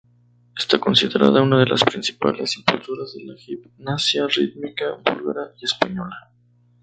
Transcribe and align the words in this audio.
Está 0.57 0.79
considerada 0.79 1.43
una 1.43 1.59
de 1.59 1.67
las 1.67 1.83
principales 1.83 2.57
impulsoras 2.57 3.13
de 3.13 3.23
la 3.23 3.35
gimnasia 3.37 4.25
rítmica 4.27 4.93
búlgara 5.05 5.53
y 5.61 5.65
española. 5.65 6.31